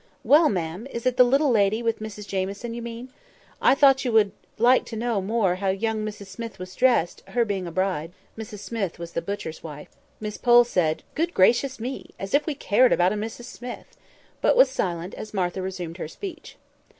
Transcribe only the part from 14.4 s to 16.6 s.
but was silent as Martha resumed her speech.